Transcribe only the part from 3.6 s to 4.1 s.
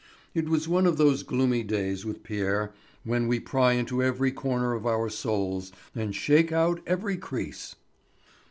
into